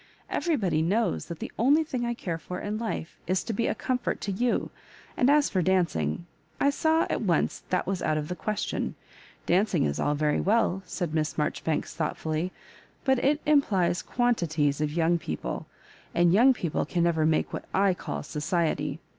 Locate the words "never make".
17.03-17.53